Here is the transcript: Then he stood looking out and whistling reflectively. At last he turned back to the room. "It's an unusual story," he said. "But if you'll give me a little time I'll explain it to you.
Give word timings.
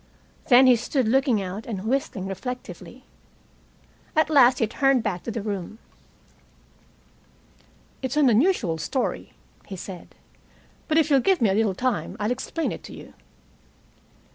Then 0.47 0.65
he 0.65 0.75
stood 0.75 1.07
looking 1.07 1.43
out 1.43 1.67
and 1.67 1.85
whistling 1.85 2.25
reflectively. 2.25 3.03
At 4.15 4.31
last 4.31 4.57
he 4.57 4.65
turned 4.65 5.03
back 5.03 5.21
to 5.21 5.29
the 5.29 5.43
room. 5.43 5.77
"It's 8.01 8.17
an 8.17 8.27
unusual 8.27 8.79
story," 8.79 9.33
he 9.67 9.75
said. 9.75 10.15
"But 10.87 10.97
if 10.97 11.11
you'll 11.11 11.19
give 11.19 11.39
me 11.39 11.51
a 11.51 11.53
little 11.53 11.75
time 11.75 12.17
I'll 12.19 12.31
explain 12.31 12.71
it 12.71 12.81
to 12.85 12.93
you. 12.93 13.13